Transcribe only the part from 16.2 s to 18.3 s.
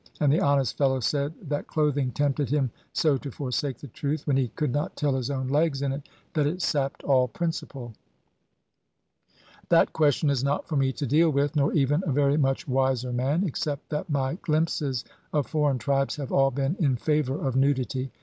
all been in favour of nudity.